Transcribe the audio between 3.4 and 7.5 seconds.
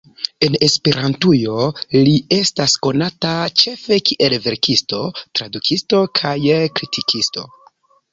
ĉefe kiel verkisto, tradukisto kaj kritikisto.